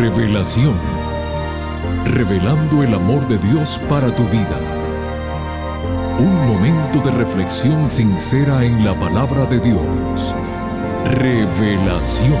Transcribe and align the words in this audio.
Revelación. 0.00 0.72
Revelando 2.06 2.82
el 2.82 2.94
amor 2.94 3.28
de 3.28 3.36
Dios 3.36 3.78
para 3.86 4.10
tu 4.14 4.22
vida. 4.28 4.58
Un 6.18 6.46
momento 6.48 7.00
de 7.00 7.10
reflexión 7.10 7.90
sincera 7.90 8.64
en 8.64 8.82
la 8.82 8.98
palabra 8.98 9.44
de 9.44 9.60
Dios. 9.60 10.34
Revelación. 11.04 12.32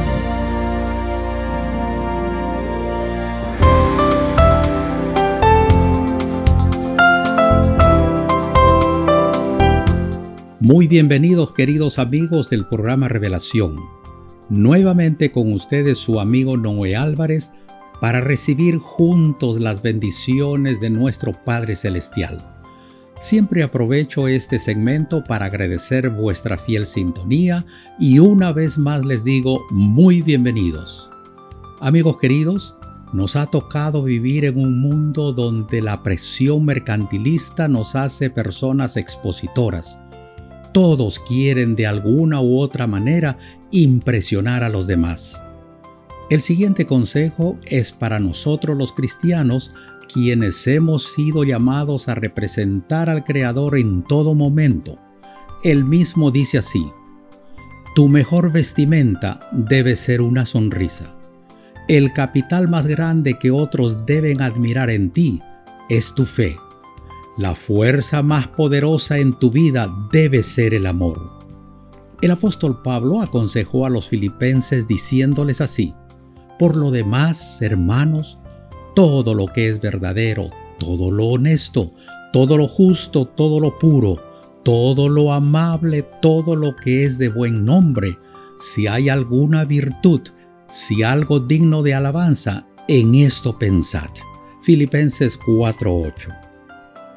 Muy 10.60 10.86
bienvenidos 10.86 11.52
queridos 11.52 11.98
amigos 11.98 12.48
del 12.48 12.66
programa 12.66 13.08
Revelación. 13.08 13.99
Nuevamente 14.50 15.30
con 15.30 15.52
ustedes 15.52 15.98
su 15.98 16.18
amigo 16.18 16.56
Noé 16.56 16.96
Álvarez 16.96 17.52
para 18.00 18.20
recibir 18.20 18.78
juntos 18.78 19.60
las 19.60 19.80
bendiciones 19.80 20.80
de 20.80 20.90
nuestro 20.90 21.32
Padre 21.44 21.76
Celestial. 21.76 22.38
Siempre 23.20 23.62
aprovecho 23.62 24.26
este 24.26 24.58
segmento 24.58 25.22
para 25.22 25.46
agradecer 25.46 26.10
vuestra 26.10 26.58
fiel 26.58 26.84
sintonía 26.84 27.64
y 28.00 28.18
una 28.18 28.50
vez 28.50 28.76
más 28.76 29.06
les 29.06 29.22
digo 29.22 29.60
muy 29.70 30.20
bienvenidos. 30.20 31.08
Amigos 31.78 32.18
queridos, 32.18 32.74
nos 33.12 33.36
ha 33.36 33.46
tocado 33.46 34.02
vivir 34.02 34.44
en 34.44 34.58
un 34.58 34.80
mundo 34.80 35.32
donde 35.32 35.80
la 35.80 36.02
presión 36.02 36.64
mercantilista 36.64 37.68
nos 37.68 37.94
hace 37.94 38.30
personas 38.30 38.96
expositoras 38.96 40.00
todos 40.72 41.18
quieren 41.20 41.76
de 41.76 41.86
alguna 41.86 42.40
u 42.40 42.58
otra 42.58 42.86
manera 42.86 43.38
impresionar 43.70 44.64
a 44.64 44.68
los 44.68 44.86
demás. 44.86 45.42
El 46.30 46.40
siguiente 46.40 46.86
consejo 46.86 47.58
es 47.64 47.90
para 47.90 48.18
nosotros 48.18 48.76
los 48.76 48.92
cristianos, 48.92 49.74
quienes 50.12 50.66
hemos 50.66 51.12
sido 51.12 51.44
llamados 51.44 52.08
a 52.08 52.14
representar 52.14 53.10
al 53.10 53.24
Creador 53.24 53.78
en 53.78 54.02
todo 54.02 54.34
momento. 54.34 54.98
Él 55.64 55.84
mismo 55.84 56.30
dice 56.30 56.58
así, 56.58 56.86
Tu 57.94 58.08
mejor 58.08 58.52
vestimenta 58.52 59.40
debe 59.52 59.96
ser 59.96 60.20
una 60.20 60.46
sonrisa. 60.46 61.14
El 61.88 62.12
capital 62.12 62.68
más 62.68 62.86
grande 62.86 63.38
que 63.38 63.50
otros 63.50 64.06
deben 64.06 64.40
admirar 64.42 64.90
en 64.90 65.10
ti 65.10 65.40
es 65.88 66.14
tu 66.14 66.24
fe. 66.24 66.56
La 67.40 67.54
fuerza 67.54 68.22
más 68.22 68.48
poderosa 68.48 69.16
en 69.16 69.32
tu 69.32 69.50
vida 69.50 69.90
debe 70.12 70.42
ser 70.42 70.74
el 70.74 70.84
amor. 70.84 71.38
El 72.20 72.32
apóstol 72.32 72.82
Pablo 72.82 73.22
aconsejó 73.22 73.86
a 73.86 73.88
los 73.88 74.10
filipenses 74.10 74.86
diciéndoles 74.86 75.62
así, 75.62 75.94
Por 76.58 76.76
lo 76.76 76.90
demás, 76.90 77.62
hermanos, 77.62 78.38
todo 78.94 79.32
lo 79.32 79.46
que 79.46 79.70
es 79.70 79.80
verdadero, 79.80 80.50
todo 80.78 81.10
lo 81.10 81.28
honesto, 81.28 81.94
todo 82.30 82.58
lo 82.58 82.68
justo, 82.68 83.24
todo 83.24 83.58
lo 83.58 83.78
puro, 83.78 84.18
todo 84.62 85.08
lo 85.08 85.32
amable, 85.32 86.02
todo 86.20 86.54
lo 86.54 86.76
que 86.76 87.04
es 87.04 87.16
de 87.16 87.30
buen 87.30 87.64
nombre, 87.64 88.18
si 88.58 88.86
hay 88.86 89.08
alguna 89.08 89.64
virtud, 89.64 90.20
si 90.68 91.02
algo 91.02 91.40
digno 91.40 91.82
de 91.82 91.94
alabanza, 91.94 92.66
en 92.86 93.14
esto 93.14 93.58
pensad. 93.58 94.10
Filipenses 94.62 95.38
4:8 95.38 96.49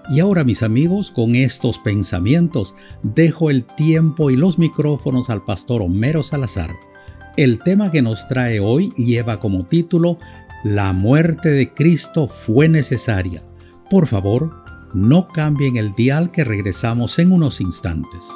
y 0.09 0.19
ahora 0.19 0.43
mis 0.43 0.63
amigos, 0.63 1.11
con 1.11 1.35
estos 1.35 1.77
pensamientos, 1.77 2.75
dejo 3.03 3.49
el 3.49 3.63
tiempo 3.63 4.29
y 4.29 4.35
los 4.35 4.59
micrófonos 4.59 5.29
al 5.29 5.43
pastor 5.43 5.81
Homero 5.81 6.23
Salazar. 6.23 6.71
El 7.37 7.59
tema 7.59 7.89
que 7.89 8.01
nos 8.01 8.27
trae 8.27 8.59
hoy 8.59 8.89
lleva 8.97 9.39
como 9.39 9.65
título 9.65 10.17
La 10.63 10.93
muerte 10.93 11.49
de 11.49 11.73
Cristo 11.73 12.27
fue 12.27 12.67
necesaria. 12.67 13.43
Por 13.89 14.07
favor, 14.07 14.51
no 14.93 15.27
cambien 15.29 15.77
el 15.77 15.93
dial 15.93 16.31
que 16.31 16.43
regresamos 16.43 17.17
en 17.17 17.31
unos 17.31 17.61
instantes. 17.61 18.29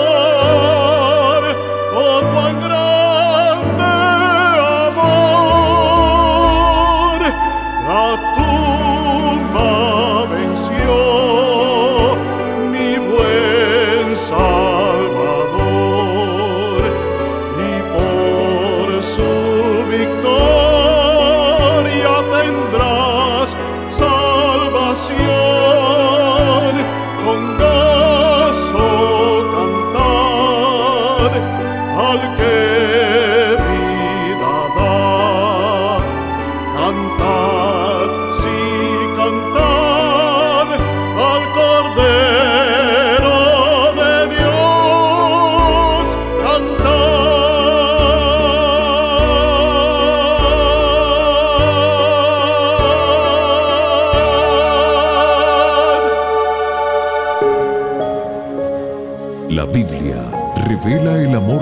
Oh, 1.94 2.20
cuán 2.32 2.60
grande 2.60 2.99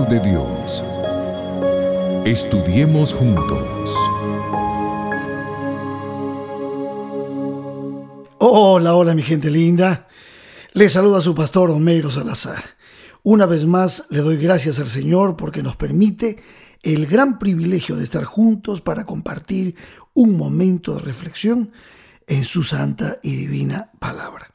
de 0.09 0.21
Dios. 0.21 0.83
Estudiemos 2.25 3.13
juntos. 3.13 3.95
Hola, 8.39 8.95
hola 8.95 9.15
mi 9.15 9.23
gente 9.23 9.51
linda. 9.51 10.09
Les 10.73 10.93
saluda 10.93 11.21
su 11.21 11.35
pastor 11.35 11.71
Homero 11.71 12.11
Salazar. 12.11 12.65
Una 13.23 13.45
vez 13.45 13.67
más 13.67 14.07
le 14.09 14.21
doy 14.21 14.39
gracias 14.39 14.79
al 14.79 14.89
Señor 14.89 15.37
porque 15.37 15.63
nos 15.63 15.77
permite 15.77 16.39
el 16.83 17.07
gran 17.07 17.39
privilegio 17.39 17.97
de 17.97 18.05
estar 18.05 18.25
juntos 18.25 18.81
para 18.81 19.05
compartir 19.05 19.75
un 20.15 20.39
momento 20.39 20.95
de 20.95 21.01
reflexión 21.01 21.73
en 22.27 22.45
su 22.45 22.63
santa 22.63 23.19
y 23.23 23.37
divina 23.37 23.91
palabra. 23.99 24.53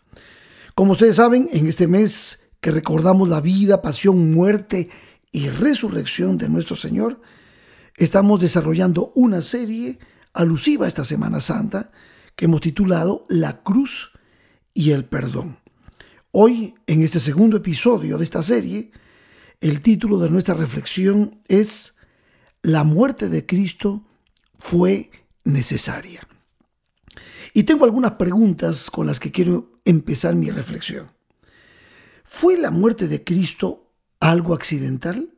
Como 0.74 0.94
ustedes 0.94 1.18
saben, 1.18 1.48
en 1.52 1.68
este 1.68 1.88
mes 1.88 2.50
que 2.60 2.72
recordamos 2.72 3.30
la 3.30 3.42
vida, 3.42 3.82
pasión, 3.82 4.32
muerte 4.32 4.90
y 5.34 5.50
resurrección 5.50 6.38
de 6.38 6.48
nuestro 6.48 6.78
Señor, 6.78 7.20
estamos 7.98 8.40
desarrollando 8.40 9.12
una 9.16 9.42
serie 9.42 10.00
alusiva 10.32 10.86
a 10.86 10.88
esta 10.88 11.04
Semana 11.04 11.42
Santa 11.42 11.92
que 12.36 12.46
hemos 12.46 12.62
titulado 12.62 13.26
La 13.30 13.64
Cruz 13.64 14.12
y 14.74 14.92
el 14.92 15.06
Perdón. 15.06 15.58
Hoy, 16.32 16.76
en 16.88 17.02
este 17.02 17.20
segundo 17.20 17.58
episodio 17.58 18.18
de 18.18 18.24
esta 18.24 18.44
serie, 18.44 18.92
el 19.60 19.82
título 19.82 20.20
de 20.20 20.30
nuestra 20.30 20.54
reflexión 20.54 21.42
es 21.48 21.98
La 22.62 22.84
muerte 22.84 23.28
de 23.28 23.46
Cristo 23.46 24.06
fue 24.58 25.10
necesaria. 25.44 26.28
Y 27.56 27.64
tengo 27.64 27.86
algunas 27.86 28.14
preguntas 28.14 28.92
con 28.92 29.08
las 29.08 29.20
que 29.20 29.32
quiero 29.32 29.80
empezar 29.84 30.36
mi 30.36 30.52
reflexión. 30.52 31.12
¿Fue 32.24 32.58
la 32.58 32.72
muerte 32.72 33.08
de 33.08 33.24
Cristo 33.24 33.83
algo 34.24 34.54
accidental? 34.54 35.34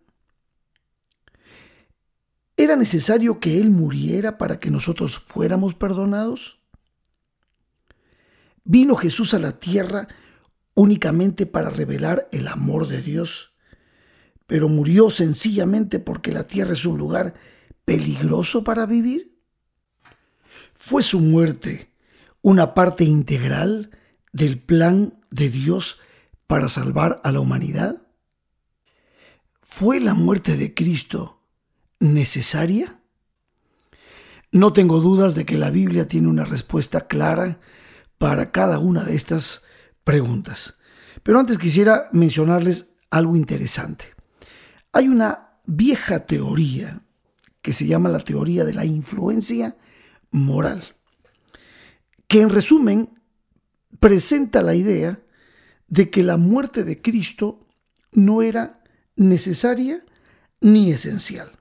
¿Era 2.56 2.76
necesario 2.76 3.40
que 3.40 3.60
Él 3.60 3.72
muriera 3.72 4.38
para 4.38 4.60
que 4.60 4.70
nosotros 4.70 5.18
fuéramos 5.18 5.74
perdonados? 5.74 6.60
¿Vino 8.64 8.96
Jesús 8.96 9.34
a 9.34 9.40
la 9.40 9.60
tierra 9.60 10.08
únicamente 10.76 11.48
para 11.48 11.72
revelar 11.72 12.30
el 12.32 12.48
amor 12.48 12.88
de 12.88 13.02
Dios, 13.02 13.54
pero 14.46 14.70
murió 14.70 15.10
sencillamente 15.10 16.00
porque 16.00 16.32
la 16.32 16.46
tierra 16.46 16.74
es 16.74 16.86
un 16.86 17.00
lugar 17.00 17.34
peligroso 17.86 18.64
para 18.64 18.86
vivir? 18.86 19.42
¿Fue 20.76 21.02
su 21.02 21.20
muerte 21.22 21.92
una 22.44 22.76
parte 22.76 23.04
integral 23.04 23.90
del 24.32 24.60
plan 24.60 25.20
de 25.32 25.50
Dios 25.50 26.00
para 26.46 26.70
salvar 26.70 27.20
a 27.24 27.32
la 27.32 27.40
humanidad? 27.40 28.05
¿Fue 29.68 30.00
la 30.00 30.14
muerte 30.14 30.58
de 30.58 30.76
Cristo 30.76 31.42
necesaria? 32.00 33.02
No 34.52 34.72
tengo 34.72 35.02
dudas 35.02 35.34
de 35.34 35.44
que 35.44 35.58
la 35.58 35.72
Biblia 35.72 36.08
tiene 36.08 36.30
una 36.30 36.46
respuesta 36.46 37.08
clara 37.08 37.60
para 38.20 38.52
cada 38.52 38.78
una 38.78 39.04
de 39.04 39.16
estas 39.16 39.64
preguntas. 40.04 40.78
Pero 41.24 41.40
antes 41.40 41.58
quisiera 41.58 42.10
mencionarles 42.14 42.94
algo 43.10 43.36
interesante. 43.36 44.14
Hay 44.94 45.10
una 45.10 45.58
vieja 45.66 46.26
teoría 46.26 47.02
que 47.64 47.74
se 47.74 47.88
llama 47.88 48.08
la 48.08 48.20
teoría 48.20 48.66
de 48.66 48.76
la 48.76 48.86
influencia 48.86 49.76
moral, 50.30 50.96
que 52.28 52.42
en 52.42 52.52
resumen 52.52 53.20
presenta 54.00 54.62
la 54.62 54.76
idea 54.76 55.20
de 55.88 56.12
que 56.12 56.22
la 56.24 56.38
muerte 56.38 56.84
de 56.84 57.02
Cristo 57.02 57.68
no 58.12 58.44
era 58.44 58.85
necesaria 59.16 60.04
ni 60.62 60.92
esencial. 60.92 61.52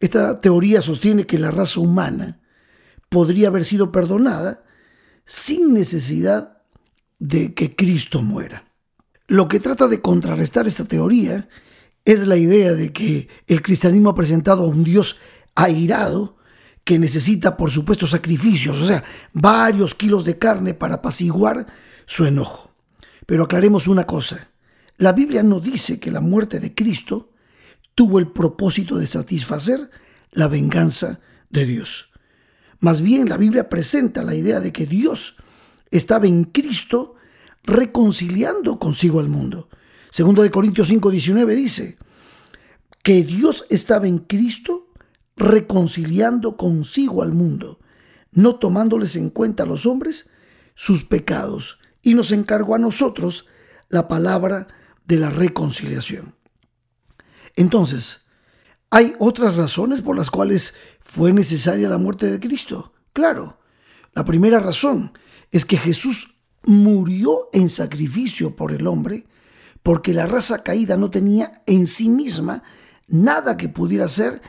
Esta 0.00 0.40
teoría 0.40 0.80
sostiene 0.80 1.26
que 1.26 1.38
la 1.38 1.50
raza 1.50 1.80
humana 1.80 2.40
podría 3.08 3.48
haber 3.48 3.64
sido 3.64 3.92
perdonada 3.92 4.64
sin 5.24 5.72
necesidad 5.72 6.62
de 7.18 7.54
que 7.54 7.74
Cristo 7.74 8.22
muera. 8.22 8.72
Lo 9.26 9.48
que 9.48 9.60
trata 9.60 9.88
de 9.88 10.02
contrarrestar 10.02 10.66
esta 10.66 10.84
teoría 10.84 11.48
es 12.04 12.26
la 12.26 12.36
idea 12.36 12.72
de 12.72 12.92
que 12.92 13.28
el 13.46 13.62
cristianismo 13.62 14.10
ha 14.10 14.14
presentado 14.14 14.64
a 14.64 14.68
un 14.68 14.84
Dios 14.84 15.18
airado 15.54 16.36
que 16.84 16.98
necesita, 16.98 17.56
por 17.56 17.70
supuesto, 17.70 18.06
sacrificios, 18.06 18.78
o 18.78 18.86
sea, 18.86 19.02
varios 19.32 19.94
kilos 19.94 20.24
de 20.24 20.38
carne 20.38 20.74
para 20.74 20.96
apaciguar 20.96 21.66
su 22.04 22.26
enojo. 22.26 22.74
Pero 23.24 23.44
aclaremos 23.44 23.88
una 23.88 24.04
cosa, 24.04 24.50
la 24.96 25.12
Biblia 25.12 25.42
no 25.42 25.60
dice 25.60 25.98
que 25.98 26.10
la 26.10 26.20
muerte 26.20 26.60
de 26.60 26.74
Cristo 26.74 27.32
tuvo 27.94 28.18
el 28.18 28.28
propósito 28.28 28.96
de 28.96 29.06
satisfacer 29.06 29.90
la 30.32 30.48
venganza 30.48 31.20
de 31.50 31.66
Dios. 31.66 32.10
Más 32.80 33.00
bien 33.00 33.28
la 33.28 33.36
Biblia 33.36 33.68
presenta 33.68 34.22
la 34.22 34.34
idea 34.34 34.60
de 34.60 34.72
que 34.72 34.86
Dios 34.86 35.36
estaba 35.90 36.26
en 36.26 36.44
Cristo 36.44 37.14
reconciliando 37.62 38.78
consigo 38.78 39.20
al 39.20 39.28
mundo. 39.28 39.68
Segundo 40.10 40.42
de 40.42 40.50
Corintios 40.50 40.90
5:19 40.90 41.54
dice 41.54 41.98
que 43.02 43.24
Dios 43.24 43.66
estaba 43.70 44.06
en 44.06 44.18
Cristo 44.18 44.88
reconciliando 45.36 46.56
consigo 46.56 47.22
al 47.22 47.32
mundo, 47.32 47.80
no 48.32 48.56
tomándoles 48.56 49.16
en 49.16 49.30
cuenta 49.30 49.64
a 49.64 49.66
los 49.66 49.86
hombres 49.86 50.30
sus 50.74 51.04
pecados, 51.04 51.78
y 52.02 52.14
nos 52.14 52.32
encargó 52.32 52.74
a 52.74 52.78
nosotros 52.78 53.46
la 53.88 54.08
palabra 54.08 54.68
de 55.04 55.18
la 55.18 55.30
reconciliación. 55.30 56.34
Entonces, 57.56 58.26
¿hay 58.90 59.14
otras 59.18 59.56
razones 59.56 60.00
por 60.00 60.16
las 60.16 60.30
cuales 60.30 60.74
fue 61.00 61.32
necesaria 61.32 61.88
la 61.88 61.98
muerte 61.98 62.30
de 62.30 62.40
Cristo? 62.40 62.92
Claro, 63.12 63.58
la 64.12 64.24
primera 64.24 64.60
razón 64.60 65.12
es 65.50 65.64
que 65.64 65.76
Jesús 65.76 66.34
murió 66.64 67.48
en 67.52 67.68
sacrificio 67.68 68.56
por 68.56 68.72
el 68.72 68.86
hombre 68.86 69.26
porque 69.82 70.14
la 70.14 70.26
raza 70.26 70.62
caída 70.62 70.96
no 70.96 71.10
tenía 71.10 71.62
en 71.66 71.86
sí 71.86 72.08
misma 72.08 72.62
nada 73.06 73.56
que 73.56 73.68
pudiera 73.68 74.06
hacer 74.06 74.40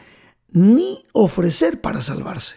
ni 0.50 1.06
ofrecer 1.12 1.82
para 1.82 2.02
salvarse. 2.02 2.56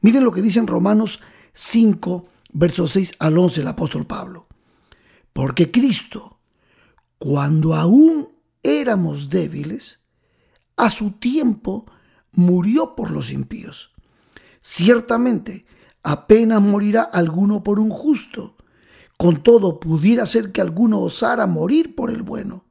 Miren 0.00 0.24
lo 0.24 0.32
que 0.32 0.42
dice 0.42 0.58
en 0.58 0.66
Romanos 0.66 1.20
5, 1.54 2.28
versos 2.52 2.92
6 2.92 3.14
al 3.18 3.38
11 3.38 3.62
el 3.62 3.68
apóstol 3.68 4.06
Pablo. 4.06 4.46
Porque 5.32 5.70
Cristo, 5.70 6.37
cuando 7.18 7.74
aún 7.74 8.28
éramos 8.62 9.28
débiles, 9.28 10.04
a 10.76 10.90
su 10.90 11.12
tiempo 11.12 11.86
murió 12.32 12.94
por 12.94 13.10
los 13.10 13.30
impíos. 13.30 13.92
Ciertamente, 14.60 15.66
apenas 16.02 16.62
morirá 16.62 17.02
alguno 17.02 17.62
por 17.62 17.80
un 17.80 17.90
justo. 17.90 18.56
Con 19.16 19.42
todo, 19.42 19.80
pudiera 19.80 20.26
ser 20.26 20.52
que 20.52 20.60
alguno 20.60 21.00
osara 21.00 21.46
morir 21.46 21.94
por 21.94 22.10
el 22.10 22.22
bueno. 22.22 22.64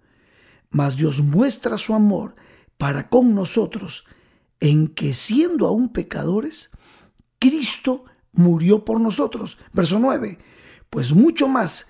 Mas 0.69 0.95
Dios 0.95 1.21
muestra 1.21 1.77
su 1.77 1.93
amor 1.93 2.35
para 2.77 3.09
con 3.09 3.35
nosotros 3.35 4.05
en 4.59 4.87
que 4.87 5.13
siendo 5.13 5.67
aún 5.67 5.89
pecadores, 5.89 6.71
Cristo 7.39 8.05
murió 8.31 8.85
por 8.85 8.99
nosotros. 8.99 9.57
Verso 9.73 9.99
9. 9.99 10.39
Pues 10.89 11.13
mucho 11.13 11.47
más, 11.47 11.89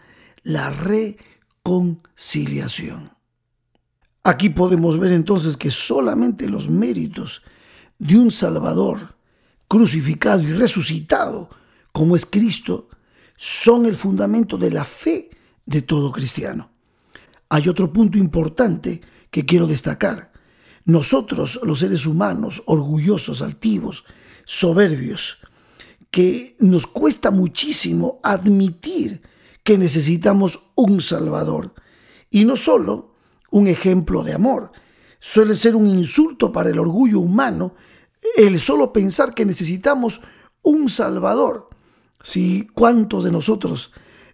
la 0.43 0.69
reconciliación. 0.69 3.11
Aquí 4.23 4.49
podemos 4.49 4.99
ver 4.99 5.13
entonces 5.13 5.57
que 5.57 5.71
solamente 5.71 6.47
los 6.47 6.69
méritos 6.69 7.41
de 7.97 8.17
un 8.17 8.29
Salvador 8.29 9.15
crucificado 9.67 10.43
y 10.43 10.53
resucitado, 10.53 11.49
como 11.91 12.15
es 12.15 12.25
Cristo, 12.25 12.89
son 13.35 13.85
el 13.85 13.95
fundamento 13.95 14.57
de 14.57 14.69
la 14.69 14.85
fe 14.85 15.31
de 15.65 15.81
todo 15.81 16.11
cristiano. 16.11 16.69
Hay 17.49 17.67
otro 17.67 17.91
punto 17.91 18.17
importante 18.17 19.01
que 19.31 19.45
quiero 19.45 19.65
destacar. 19.65 20.31
Nosotros, 20.85 21.59
los 21.63 21.79
seres 21.79 22.05
humanos, 22.05 22.61
orgullosos, 22.65 23.41
altivos, 23.41 24.03
soberbios, 24.45 25.37
que 26.11 26.57
nos 26.59 26.85
cuesta 26.85 27.31
muchísimo 27.31 28.19
admitir 28.21 29.21
que 29.63 29.77
necesitamos 29.77 30.61
un 30.75 31.01
Salvador. 31.01 31.73
Y 32.29 32.45
no 32.45 32.55
solo 32.55 33.11
un 33.51 33.67
ejemplo 33.67 34.23
de 34.23 34.33
amor. 34.33 34.71
Suele 35.19 35.55
ser 35.55 35.75
un 35.75 35.87
insulto 35.87 36.51
para 36.51 36.69
el 36.69 36.79
orgullo 36.79 37.19
humano 37.19 37.75
el 38.37 38.59
solo 38.59 38.93
pensar 38.93 39.33
que 39.33 39.45
necesitamos 39.45 40.21
un 40.61 40.89
Salvador. 40.89 41.69
Si 42.23 42.67
cuántos 42.73 43.23
de 43.23 43.31
nosotros 43.31 43.91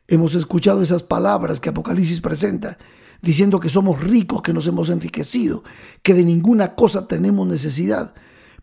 hemos 0.08 0.36
escuchado 0.36 0.82
esas 0.82 1.04
palabras 1.04 1.60
que 1.60 1.70
Apocalipsis 1.70 2.22
presenta, 2.22 2.78
diciendo 3.22 3.60
que 3.60 3.70
somos 3.70 4.02
ricos, 4.02 4.42
que 4.42 4.54
nos 4.54 4.68
hemos 4.68 4.90
enriquecido, 4.90 5.64
que 6.04 6.14
de 6.14 6.24
ninguna 6.24 6.76
cosa 6.76 7.08
tenemos 7.08 7.48
necesidad, 7.48 8.14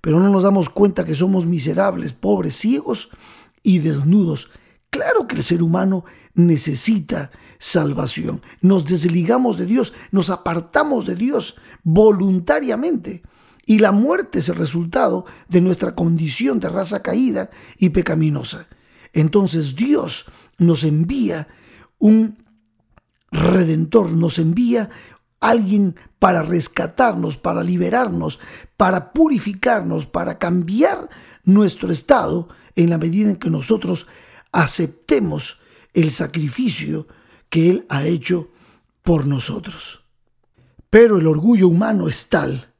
pero 0.01 0.21
no 0.21 0.29
nos 0.29 0.43
damos 0.43 0.69
cuenta 0.69 1.05
que 1.05 1.15
somos 1.15 1.47
miserables, 1.47 2.13
pobres, 2.13 2.57
ciegos 2.57 3.09
y 3.63 3.79
desnudos. 3.79 4.51
Claro 4.95 5.27
que 5.27 5.35
el 5.35 5.43
ser 5.43 5.61
humano 5.61 6.05
necesita 6.35 7.33
salvación. 7.59 8.41
Nos 8.61 8.85
desligamos 8.85 9.59
de 9.59 9.67
Dios, 9.67 9.93
nos 10.13 10.31
apartamos 10.31 11.05
de 11.05 11.17
Dios 11.17 11.57
voluntariamente. 11.83 13.25
Y 13.67 13.81
la 13.81 13.91
muerte 13.91 14.39
es 14.39 14.49
el 14.51 14.55
resultado 14.55 15.25
de 15.49 15.61
nuestra 15.61 15.97
condición 15.97 16.61
de 16.61 16.69
raza 16.69 17.03
caída 17.03 17.51
y 17.77 17.89
pecaminosa. 17.89 18.69
Entonces 19.13 19.75
Dios 19.75 20.27
nos 20.59 20.85
envía 20.85 21.49
un 21.99 22.45
redentor, 23.33 24.13
nos 24.13 24.39
envía 24.39 24.91
alguien 25.41 25.97
para 26.21 26.43
rescatarnos, 26.43 27.37
para 27.37 27.65
liberarnos, 27.65 28.39
para 28.77 29.13
purificarnos, 29.13 30.07
para 30.07 30.39
cambiar 30.39 31.09
nuestro 31.43 31.91
estado 31.91 32.49
en 32.77 32.91
la 32.91 32.99
medida 32.99 33.31
en 33.31 33.37
que 33.37 33.51
nosotros 33.51 34.07
aceptemos 34.55 35.61
el 35.93 36.11
sacrificio 36.11 37.07
que 37.51 37.71
Él 37.71 37.87
ha 37.89 38.05
hecho 38.05 38.51
por 39.03 39.27
nosotros. 39.27 40.05
Pero 40.89 41.19
el 41.19 41.27
orgullo 41.27 41.69
humano 41.69 42.09
es 42.09 42.29
tal 42.29 42.73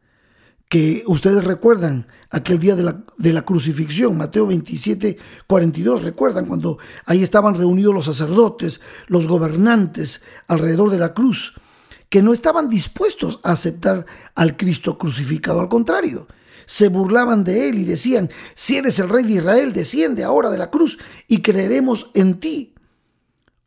que 0.69 1.05
ustedes 1.07 1.45
recuerdan 1.45 2.07
aquel 2.31 2.59
día 2.59 2.75
de 2.75 2.85
la, 2.85 3.05
de 3.19 3.33
la, 3.33 3.43
crucifixión, 3.43 4.17
Mateo 4.17 4.47
27, 4.47 5.19
42, 5.47 6.03
recuerdan 6.03 6.47
cuando 6.47 6.79
ahí 7.07 7.23
estaban 7.23 7.55
reunidos 7.55 7.95
los 7.95 8.07
sacerdotes, 8.07 8.81
los 9.09 9.27
gobernantes 9.27 10.23
alrededor 10.49 10.91
de 10.91 10.99
la 10.99 11.13
cruz, 11.13 11.61
que 12.09 12.23
no 12.23 12.33
estaban 12.33 12.69
dispuestos 12.69 13.41
a 13.43 13.53
aceptar 13.53 14.07
al 14.35 14.57
Cristo 14.57 14.97
crucificado, 14.97 15.61
al 15.61 15.69
contrario, 15.69 16.27
se 16.67 16.89
burlaban 16.89 17.45
de 17.45 17.69
él 17.69 17.79
y 17.79 17.85
decían, 17.85 18.31
si 18.55 18.77
eres 18.77 18.99
el 18.99 19.09
rey 19.09 19.25
de 19.25 19.35
Israel, 19.35 19.73
desciende 19.73 20.25
ahora 20.25 20.51
de 20.51 20.59
la 20.59 20.71
cruz 20.71 20.99
y 21.29 21.43
creeremos 21.43 22.11
en 22.15 22.41
ti. 22.41 22.75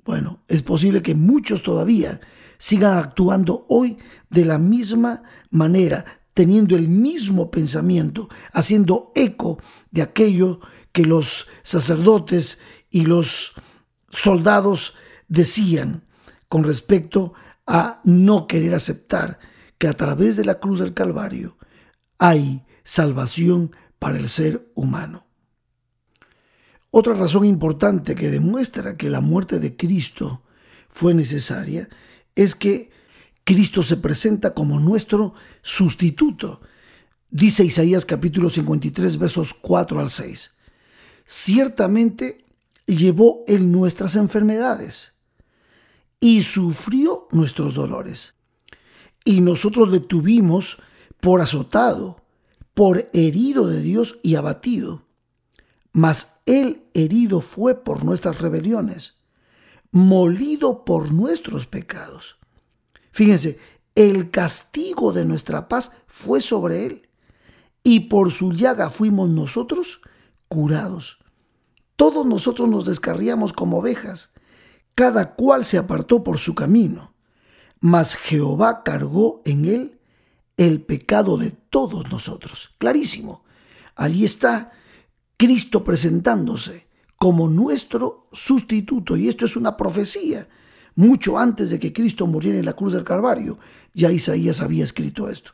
Bueno, 0.05 0.41
es 0.47 0.61
posible 0.61 1.01
que 1.01 1.15
muchos 1.15 1.63
todavía 1.63 2.21
sigan 2.57 2.97
actuando 2.97 3.65
hoy 3.69 3.97
de 4.29 4.45
la 4.45 4.57
misma 4.57 5.23
manera, 5.49 6.05
teniendo 6.33 6.75
el 6.75 6.87
mismo 6.87 7.51
pensamiento, 7.51 8.29
haciendo 8.53 9.11
eco 9.15 9.59
de 9.91 10.01
aquello 10.01 10.59
que 10.91 11.05
los 11.05 11.47
sacerdotes 11.63 12.59
y 12.89 13.05
los 13.05 13.53
soldados 14.09 14.95
decían 15.27 16.05
con 16.47 16.63
respecto 16.63 17.33
a 17.65 18.01
no 18.03 18.47
querer 18.47 18.73
aceptar 18.73 19.39
que 19.77 19.87
a 19.87 19.93
través 19.93 20.37
de 20.37 20.45
la 20.45 20.59
cruz 20.59 20.79
del 20.79 20.93
Calvario 20.93 21.57
hay 22.17 22.63
salvación 22.87 23.75
para 23.99 24.17
el 24.17 24.29
ser 24.29 24.71
humano. 24.73 25.25
Otra 26.89 27.13
razón 27.15 27.43
importante 27.43 28.15
que 28.15 28.29
demuestra 28.29 28.95
que 28.95 29.09
la 29.09 29.19
muerte 29.19 29.59
de 29.59 29.75
Cristo 29.75 30.41
fue 30.87 31.13
necesaria 31.13 31.89
es 32.33 32.55
que 32.55 32.89
Cristo 33.43 33.83
se 33.83 33.97
presenta 33.97 34.53
como 34.53 34.79
nuestro 34.79 35.33
sustituto. 35.61 36.61
Dice 37.29 37.65
Isaías 37.65 38.05
capítulo 38.05 38.49
53 38.49 39.17
versos 39.17 39.53
4 39.53 39.99
al 39.99 40.09
6. 40.09 40.51
Ciertamente 41.25 42.45
llevó 42.85 43.43
en 43.47 43.69
nuestras 43.69 44.15
enfermedades 44.15 45.11
y 46.21 46.41
sufrió 46.41 47.27
nuestros 47.31 47.73
dolores. 47.73 48.35
Y 49.25 49.41
nosotros 49.41 49.89
le 49.89 49.99
tuvimos 49.99 50.77
por 51.19 51.41
azotado, 51.41 52.23
por 52.77 53.09
herido 53.11 53.67
de 53.67 53.81
Dios 53.81 54.19
y 54.21 54.35
abatido 54.35 55.07
mas 55.97 56.41
él 56.45 56.83
herido 56.93 57.41
fue 57.41 57.73
por 57.73 58.05
nuestras 58.05 58.39
rebeliones, 58.39 59.15
molido 59.89 60.85
por 60.85 61.11
nuestros 61.11 61.65
pecados. 61.65 62.37
Fíjense, 63.11 63.57
el 63.95 64.29
castigo 64.29 65.11
de 65.11 65.25
nuestra 65.25 65.67
paz 65.67 65.93
fue 66.05 66.39
sobre 66.39 66.85
él, 66.85 67.09
y 67.81 68.01
por 68.01 68.31
su 68.31 68.53
llaga 68.53 68.91
fuimos 68.91 69.27
nosotros 69.27 70.01
curados. 70.47 71.17
Todos 71.95 72.27
nosotros 72.27 72.69
nos 72.69 72.85
descarriamos 72.85 73.51
como 73.51 73.79
ovejas, 73.79 74.29
cada 74.93 75.33
cual 75.33 75.65
se 75.65 75.79
apartó 75.79 76.23
por 76.23 76.37
su 76.37 76.53
camino, 76.53 77.15
mas 77.79 78.13
Jehová 78.13 78.83
cargó 78.83 79.41
en 79.45 79.65
él 79.65 79.96
el 80.57 80.81
pecado 80.81 81.37
de 81.37 81.51
todos 81.51 82.11
nosotros. 82.11 82.71
Clarísimo. 82.79 83.43
Allí 83.95 84.25
está 84.25 84.71
Cristo 85.37 85.83
presentándose 85.83 86.87
como 87.15 87.47
nuestro 87.47 88.27
sustituto. 88.31 89.15
Y 89.15 89.29
esto 89.29 89.45
es 89.45 89.55
una 89.55 89.77
profecía. 89.77 90.47
Mucho 90.95 91.37
antes 91.37 91.69
de 91.69 91.79
que 91.79 91.93
Cristo 91.93 92.25
muriera 92.25 92.57
en 92.57 92.65
la 92.65 92.73
cruz 92.73 92.93
del 92.93 93.03
Calvario, 93.03 93.59
ya 93.93 94.11
Isaías 94.11 94.61
había 94.61 94.83
escrito 94.83 95.29
esto. 95.29 95.51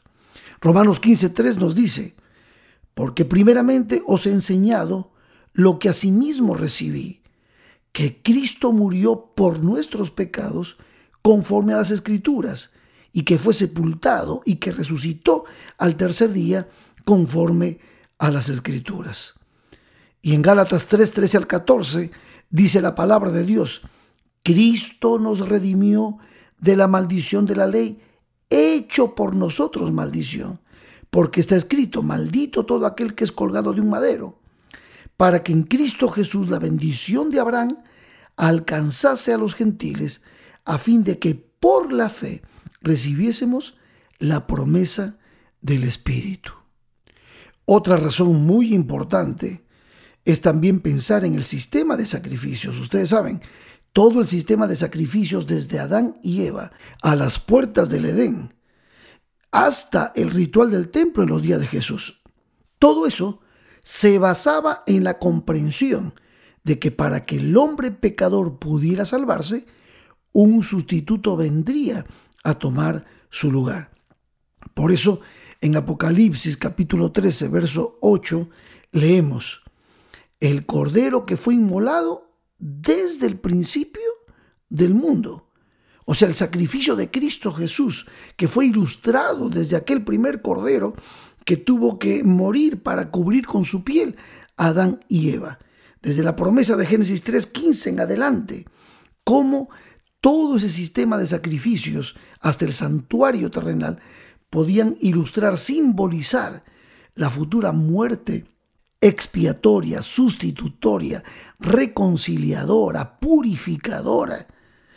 Romanos 0.61 1.01
15.3 1.01 1.57
nos 1.57 1.75
dice, 1.75 2.15
porque 2.93 3.25
primeramente 3.25 4.01
os 4.05 4.25
he 4.25 4.31
enseñado 4.31 5.11
lo 5.51 5.79
que 5.79 5.89
asimismo 5.89 6.55
recibí, 6.55 7.21
que 7.91 8.21
Cristo 8.21 8.71
murió 8.71 9.33
por 9.35 9.59
nuestros 9.59 10.09
pecados 10.11 10.77
conforme 11.21 11.73
a 11.73 11.77
las 11.77 11.91
escrituras, 11.91 12.72
y 13.13 13.23
que 13.23 13.37
fue 13.37 13.53
sepultado 13.53 14.41
y 14.43 14.55
que 14.55 14.71
resucitó 14.71 15.45
al 15.77 15.95
tercer 15.95 16.33
día 16.33 16.67
conforme 17.05 17.79
a 18.17 18.31
las 18.31 18.49
escrituras. 18.49 19.35
Y 20.21 20.33
en 20.33 20.41
Gálatas 20.41 20.87
3, 20.87 21.11
13 21.11 21.37
al 21.37 21.47
14 21.47 22.11
dice 22.49 22.81
la 22.81 22.95
palabra 22.95 23.31
de 23.31 23.45
Dios, 23.45 23.83
Cristo 24.41 25.19
nos 25.19 25.47
redimió 25.47 26.17
de 26.59 26.75
la 26.75 26.87
maldición 26.87 27.45
de 27.45 27.55
la 27.55 27.67
ley, 27.67 28.01
hecho 28.49 29.15
por 29.15 29.35
nosotros 29.35 29.91
maldición, 29.91 30.59
porque 31.09 31.39
está 31.39 31.55
escrito, 31.55 32.01
maldito 32.01 32.65
todo 32.65 32.85
aquel 32.85 33.15
que 33.15 33.23
es 33.23 33.31
colgado 33.31 33.73
de 33.73 33.81
un 33.81 33.89
madero, 33.89 34.39
para 35.17 35.43
que 35.43 35.51
en 35.51 35.63
Cristo 35.63 36.09
Jesús 36.09 36.49
la 36.49 36.59
bendición 36.59 37.29
de 37.29 37.39
Abraham 37.39 37.83
alcanzase 38.37 39.33
a 39.33 39.37
los 39.37 39.53
gentiles, 39.55 40.23
a 40.65 40.77
fin 40.77 41.03
de 41.03 41.19
que 41.19 41.35
por 41.35 41.93
la 41.93 42.09
fe 42.09 42.41
recibiésemos 42.83 43.77
la 44.19 44.45
promesa 44.45 45.17
del 45.61 45.83
Espíritu. 45.85 46.51
Otra 47.65 47.97
razón 47.97 48.45
muy 48.45 48.73
importante 48.73 49.63
es 50.25 50.41
también 50.41 50.81
pensar 50.81 51.25
en 51.25 51.35
el 51.35 51.43
sistema 51.43 51.97
de 51.97 52.05
sacrificios. 52.05 52.79
Ustedes 52.79 53.09
saben, 53.09 53.41
todo 53.93 54.21
el 54.21 54.27
sistema 54.27 54.67
de 54.67 54.75
sacrificios 54.75 55.47
desde 55.47 55.79
Adán 55.79 56.17
y 56.23 56.43
Eva 56.43 56.71
a 57.01 57.15
las 57.15 57.39
puertas 57.39 57.89
del 57.89 58.05
Edén 58.05 58.53
hasta 59.51 60.11
el 60.15 60.31
ritual 60.31 60.71
del 60.71 60.89
templo 60.89 61.23
en 61.23 61.29
los 61.29 61.43
días 61.43 61.59
de 61.59 61.67
Jesús. 61.67 62.21
Todo 62.79 63.05
eso 63.05 63.39
se 63.83 64.17
basaba 64.17 64.83
en 64.87 65.03
la 65.03 65.19
comprensión 65.19 66.15
de 66.63 66.79
que 66.79 66.91
para 66.91 67.25
que 67.25 67.35
el 67.35 67.55
hombre 67.55 67.91
pecador 67.91 68.57
pudiera 68.57 69.05
salvarse, 69.05 69.67
un 70.31 70.63
sustituto 70.63 71.37
vendría 71.37 72.05
a 72.43 72.55
tomar 72.55 73.05
su 73.29 73.51
lugar. 73.51 73.91
Por 74.73 74.91
eso 74.91 75.21
en 75.61 75.75
Apocalipsis 75.75 76.57
capítulo 76.57 77.11
13, 77.11 77.47
verso 77.47 77.97
8, 78.01 78.49
leemos, 78.91 79.63
el 80.39 80.65
cordero 80.65 81.25
que 81.25 81.37
fue 81.37 81.53
inmolado 81.53 82.37
desde 82.59 83.27
el 83.27 83.39
principio 83.39 84.03
del 84.69 84.93
mundo. 84.93 85.49
O 86.05 86.15
sea, 86.15 86.27
el 86.27 86.35
sacrificio 86.35 86.95
de 86.95 87.09
Cristo 87.09 87.51
Jesús, 87.51 88.05
que 88.35 88.49
fue 88.49 88.65
ilustrado 88.65 89.49
desde 89.49 89.77
aquel 89.77 90.03
primer 90.03 90.41
cordero 90.41 90.95
que 91.45 91.57
tuvo 91.57 91.97
que 91.97 92.23
morir 92.23 92.83
para 92.83 93.09
cubrir 93.09 93.45
con 93.45 93.63
su 93.63 93.83
piel 93.83 94.17
a 94.57 94.67
Adán 94.67 94.99
y 95.07 95.29
Eva. 95.29 95.59
Desde 96.01 96.23
la 96.23 96.35
promesa 96.35 96.75
de 96.75 96.85
Génesis 96.85 97.23
3.15 97.23 97.87
en 97.87 97.99
adelante, 98.01 98.65
cómo 99.23 99.69
todo 100.23 100.55
ese 100.55 100.69
sistema 100.69 101.17
de 101.17 101.25
sacrificios 101.25 102.15
hasta 102.39 102.63
el 102.63 102.71
santuario 102.71 103.51
terrenal 103.51 103.99
podían 104.49 104.95
ilustrar, 105.01 105.57
simbolizar 105.57 106.63
la 107.13 107.29
futura 107.29 107.73
muerte 107.73 108.45
expiatoria, 109.01 110.01
sustitutoria, 110.01 111.25
reconciliadora, 111.59 113.19
purificadora, 113.19 114.47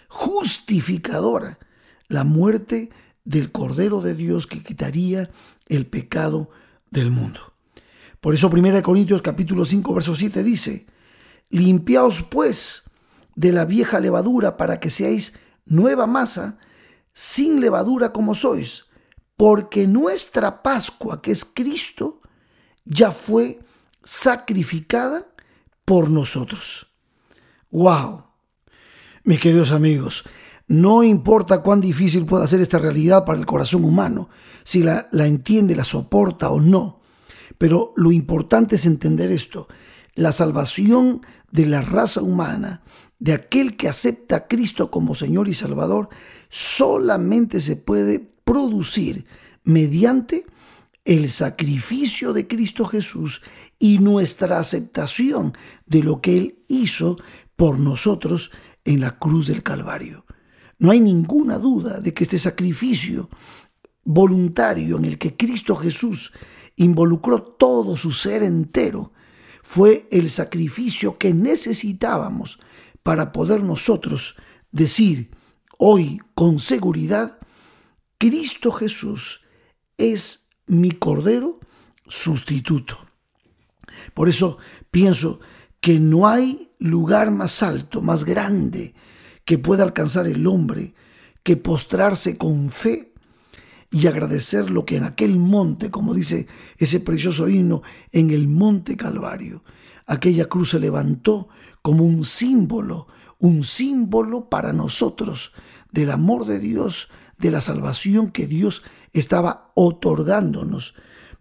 justificadora, 0.07 1.59
la 2.07 2.23
muerte 2.23 2.91
del 3.25 3.51
Cordero 3.51 4.03
de 4.03 4.15
Dios 4.15 4.47
que 4.47 4.63
quitaría 4.63 5.29
el 5.67 5.87
pecado 5.87 6.51
del 6.93 7.11
mundo. 7.11 7.41
Por 8.21 8.33
eso 8.33 8.49
1 8.49 8.81
Corintios 8.85 9.23
capítulo 9.23 9.65
5 9.65 9.93
verso 9.93 10.15
7 10.15 10.45
dice, 10.45 10.87
limpiaos 11.51 12.23
pues 12.23 12.86
de 13.37 13.53
la 13.53 13.65
vieja 13.65 14.01
levadura 14.01 14.57
para 14.57 14.81
que 14.81 14.91
seáis 14.91 15.39
nueva 15.67 16.07
masa, 16.07 16.59
sin 17.13 17.61
levadura 17.61 18.13
como 18.13 18.35
sois, 18.35 18.87
porque 19.37 19.87
nuestra 19.87 20.63
Pascua, 20.63 21.23
que 21.23 21.31
es 21.31 21.45
Cristo, 21.45 22.21
ya 22.85 23.13
fue 23.13 23.61
sacrificada 24.03 25.27
por 25.85 26.11
nosotros. 26.11 26.89
¡Wow! 27.71 28.25
Mis 29.25 29.41
queridos 29.41 29.71
amigos, 29.71 30.25
no 30.69 31.03
importa 31.03 31.63
cuán 31.63 31.81
difícil 31.81 32.25
pueda 32.25 32.47
ser 32.47 32.61
esta 32.61 32.79
realidad 32.79 33.25
para 33.25 33.39
el 33.39 33.47
corazón 33.47 33.85
humano, 33.85 34.29
si 34.65 34.83
la, 34.83 35.09
la 35.13 35.27
entiende, 35.27 35.77
la 35.77 35.85
soporta 35.85 36.51
o 36.51 36.61
no, 36.61 37.01
pero 37.59 37.93
lo 37.97 38.13
importante 38.13 38.77
es 38.77 38.87
entender 38.87 39.31
esto. 39.31 39.69
La 40.15 40.33
salvación 40.33 41.23
de 41.51 41.67
la 41.67 41.83
raza 41.83 42.23
humana, 42.23 42.83
de 43.19 43.33
aquel 43.33 43.77
que 43.77 43.89
acepta 43.89 44.37
a 44.37 44.47
Cristo 44.47 44.91
como 44.91 45.15
Señor 45.15 45.49
y 45.49 45.55
Salvador, 45.55 46.09
solamente 46.49 47.61
se 47.61 47.77
puede 47.77 48.21
producir 48.45 49.27
mediante 49.65 50.47
el 51.05 51.31
sacrificio 51.31 52.33
de 52.33 52.47
Cristo 52.47 52.85
Jesús 52.85 53.41
y 53.79 53.99
nuestra 53.99 54.59
aceptación 54.59 55.55
de 55.87 56.03
lo 56.03 56.21
que 56.21 56.37
Él 56.37 56.59
hizo 56.69 57.17
por 57.55 57.79
nosotros 57.79 58.51
en 58.85 59.01
la 59.01 59.19
cruz 59.19 59.47
del 59.47 59.63
Calvario. 59.63 60.25
No 60.79 60.91
hay 60.91 61.01
ninguna 61.01 61.59
duda 61.59 62.01
de 62.01 62.13
que 62.13 62.25
este 62.25 62.39
sacrificio 62.39 63.31
voluntario 64.05 64.97
en 64.99 65.05
el 65.05 65.19
que 65.19 65.37
Cristo 65.37 65.75
Jesús 65.75 66.33
involucró 66.77 67.43
todo 67.43 67.97
su 67.97 68.13
ser 68.13 68.43
entero 68.43 69.13
fue 69.63 70.07
el 70.13 70.31
sacrificio 70.31 71.19
que 71.19 71.35
necesitábamos 71.35 72.61
para 73.07 73.31
poder 73.31 73.63
nosotros 73.63 74.35
decir 74.73 75.31
hoy 75.79 76.21
con 76.35 76.59
seguridad, 76.59 77.39
Cristo 78.19 78.73
Jesús 78.73 79.43
es 79.97 80.49
mi 80.67 80.91
Cordero 80.91 81.61
sustituto. 82.09 82.99
Por 84.13 84.29
eso 84.29 84.59
pienso 84.91 85.39
que 85.81 86.01
no 86.01 86.27
hay 86.27 86.73
lugar 86.81 87.31
más 87.31 87.63
alto, 87.63 88.03
más 88.03 88.25
grande 88.25 88.93
que 89.45 89.57
pueda 89.57 89.85
alcanzar 89.85 90.27
el 90.27 90.45
hombre 90.45 90.93
que 91.45 91.57
postrarse 91.57 92.37
con 92.37 92.71
fe 92.71 93.15
y 93.93 94.09
agradecer 94.09 94.69
lo 94.69 94.85
que 94.85 94.97
en 94.97 95.05
aquel 95.05 95.37
monte, 95.37 95.93
como 95.93 96.13
dice 96.13 96.49
ese 96.77 96.99
precioso 96.99 97.49
himno, 97.49 97.83
en 98.11 98.31
el 98.31 98.49
monte 98.49 98.97
Calvario, 98.97 99.63
aquella 100.09 100.47
cruz 100.47 100.71
se 100.71 100.81
levantó 100.81 101.49
como 101.87 102.03
un 102.03 102.25
símbolo, 102.25 103.07
un 103.39 103.63
símbolo 103.63 104.51
para 104.51 104.73
nosotros 104.73 105.53
del 105.93 106.11
amor 106.11 106.45
de 106.45 106.59
Dios, 106.59 107.11
de 107.39 107.53
la 107.53 107.61
salvación 107.61 108.31
que 108.33 108.49
Dios 108.49 108.83
estaba 109.13 109.71
otorgándonos 109.77 110.95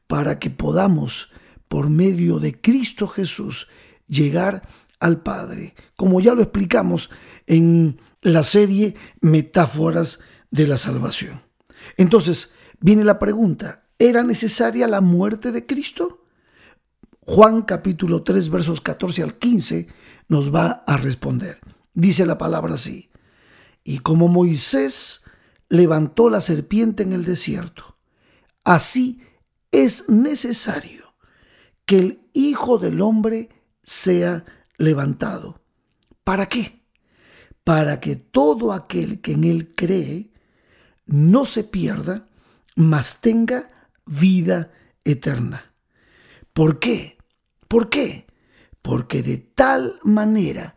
para 0.06 0.38
que 0.38 0.52
podamos, 0.52 1.32
por 1.68 1.90
medio 1.90 2.38
de 2.38 2.62
Cristo 2.62 3.08
Jesús, 3.08 3.70
llegar 4.08 4.70
al 5.00 5.24
Padre, 5.24 5.74
como 5.96 6.22
ya 6.22 6.36
lo 6.36 6.44
explicamos 6.44 7.10
en 7.48 8.00
la 8.22 8.44
serie 8.44 8.94
Metáforas 9.22 10.20
de 10.52 10.68
la 10.68 10.78
Salvación. 10.78 11.42
Entonces, 11.98 12.54
viene 12.80 13.04
la 13.04 13.18
pregunta, 13.18 13.88
¿era 13.98 14.22
necesaria 14.22 14.88
la 14.88 15.02
muerte 15.02 15.52
de 15.52 15.66
Cristo? 15.66 16.22
Juan 17.22 17.64
capítulo 17.64 18.22
3 18.22 18.50
versos 18.52 18.80
14 18.80 19.24
al 19.24 19.40
15 19.40 20.05
nos 20.28 20.54
va 20.54 20.84
a 20.88 20.98
responder. 20.98 21.60
Dice 21.94 22.26
la 22.26 22.38
palabra 22.38 22.76
así, 22.76 23.10
y 23.84 24.00
como 24.00 24.28
Moisés 24.28 25.24
levantó 25.70 26.30
la 26.30 26.42
serpiente 26.42 27.04
en 27.04 27.14
el 27.14 27.24
desierto. 27.24 27.98
Así 28.64 29.22
es 29.72 30.10
necesario 30.10 31.14
que 31.86 32.00
el 32.00 32.22
Hijo 32.34 32.78
del 32.78 33.02
Hombre 33.02 33.50
sea 33.82 34.44
levantado. 34.78 35.62
¿Para 36.24 36.50
qué? 36.50 36.82
Para 37.64 38.00
que 38.00 38.16
todo 38.16 38.74
aquel 38.74 39.22
que 39.22 39.34
en 39.34 39.44
él 39.44 39.74
cree 39.76 40.32
no 41.06 41.46
se 41.46 41.64
pierda, 41.64 42.28
mas 42.76 43.22
tenga 43.22 43.90
vida 44.06 44.72
eterna. 45.04 45.74
¿Por 46.54 46.80
qué? 46.80 47.18
¿Por 47.68 47.90
qué? 47.90 48.25
Porque 48.86 49.24
de 49.24 49.38
tal 49.38 50.00
manera 50.04 50.76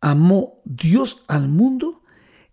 amó 0.00 0.62
Dios 0.64 1.24
al 1.28 1.46
mundo 1.46 2.02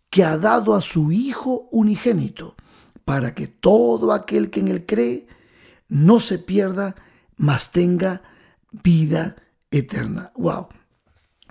que 0.10 0.26
ha 0.26 0.38
dado 0.38 0.76
a 0.76 0.82
su 0.82 1.14
Hijo 1.14 1.70
unigénito, 1.72 2.58
para 3.06 3.34
que 3.34 3.48
todo 3.48 4.12
aquel 4.12 4.50
que 4.50 4.60
en 4.60 4.68
él 4.68 4.86
cree 4.86 5.28
no 5.88 6.20
se 6.20 6.40
pierda, 6.40 6.96
mas 7.38 7.72
tenga 7.72 8.22
vida 8.84 9.38
eterna. 9.72 10.34
¡Wow! 10.36 10.68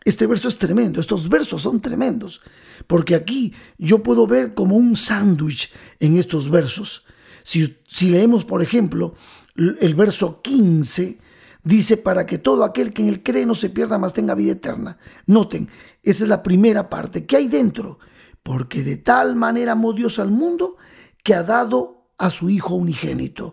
Este 0.04 0.26
verso 0.26 0.48
es 0.48 0.58
tremendo, 0.58 1.00
estos 1.00 1.30
versos 1.30 1.62
son 1.62 1.80
tremendos, 1.80 2.42
porque 2.86 3.14
aquí 3.14 3.54
yo 3.78 4.02
puedo 4.02 4.26
ver 4.26 4.52
como 4.52 4.76
un 4.76 4.96
sándwich 4.96 5.72
en 5.98 6.18
estos 6.18 6.50
versos. 6.50 7.06
Si, 7.42 7.78
si 7.88 8.10
leemos, 8.10 8.44
por 8.44 8.60
ejemplo, 8.60 9.14
el 9.56 9.94
verso 9.94 10.42
15, 10.42 11.24
dice, 11.66 11.98
para 11.98 12.24
que 12.24 12.38
todo 12.38 12.64
aquel 12.64 12.94
que 12.94 13.02
en 13.02 13.08
él 13.08 13.22
cree 13.22 13.44
no 13.44 13.54
se 13.54 13.68
pierda, 13.68 13.98
mas 13.98 14.14
tenga 14.14 14.34
vida 14.34 14.52
eterna. 14.52 14.96
Noten, 15.26 15.68
esa 16.02 16.24
es 16.24 16.30
la 16.30 16.42
primera 16.42 16.88
parte. 16.88 17.26
¿Qué 17.26 17.36
hay 17.36 17.48
dentro? 17.48 17.98
porque 18.46 18.84
de 18.84 18.96
tal 18.96 19.34
manera 19.34 19.72
amó 19.72 19.92
Dios 19.92 20.20
al 20.20 20.30
mundo 20.30 20.76
que 21.24 21.34
ha 21.34 21.42
dado 21.42 22.12
a 22.16 22.30
su 22.30 22.48
Hijo 22.48 22.76
unigénito. 22.76 23.52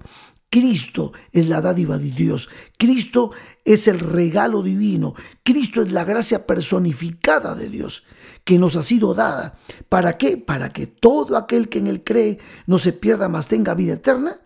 Cristo 0.51 1.13
es 1.31 1.47
la 1.47 1.61
dádiva 1.61 1.97
de 1.97 2.11
Dios. 2.11 2.47
Cristo 2.77 3.31
es 3.65 3.87
el 3.87 3.99
regalo 3.99 4.61
divino. 4.61 5.15
Cristo 5.41 5.81
es 5.81 5.91
la 5.91 6.03
gracia 6.03 6.45
personificada 6.45 7.55
de 7.55 7.69
Dios 7.69 8.03
que 8.43 8.59
nos 8.59 8.75
ha 8.75 8.83
sido 8.83 9.15
dada. 9.15 9.57
¿Para 9.89 10.19
qué? 10.19 10.37
Para 10.37 10.71
que 10.71 10.85
todo 10.85 11.37
aquel 11.37 11.69
que 11.69 11.79
en 11.79 11.87
él 11.87 12.03
cree 12.03 12.37
no 12.67 12.77
se 12.77 12.93
pierda, 12.93 13.27
más 13.29 13.47
tenga 13.47 13.73
vida 13.73 13.93
eterna. 13.93 14.41